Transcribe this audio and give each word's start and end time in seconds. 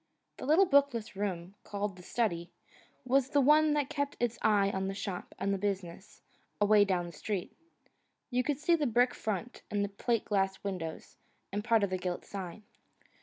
The 0.37 0.47
little 0.47 0.65
bookless 0.65 1.15
room, 1.15 1.53
called 1.63 1.95
the 1.95 2.01
study, 2.01 2.49
was 3.05 3.29
the 3.29 3.39
one 3.39 3.75
that 3.75 3.87
kept 3.91 4.17
its 4.19 4.39
eye 4.41 4.71
on 4.71 4.87
the 4.87 4.95
shop 4.95 5.35
and 5.37 5.53
the 5.53 5.59
business, 5.59 6.23
away 6.59 6.85
down 6.85 7.05
the 7.05 7.11
street. 7.11 7.55
You 8.31 8.41
could 8.43 8.57
see 8.57 8.73
the 8.73 8.87
brick 8.87 9.13
front, 9.13 9.61
and 9.69 9.85
the 9.85 9.89
plate 9.89 10.25
glass 10.25 10.57
windows, 10.63 11.17
and 11.53 11.63
part 11.63 11.83
of 11.83 11.91
the 11.91 11.99
gilt 11.99 12.25
sign. 12.25 12.63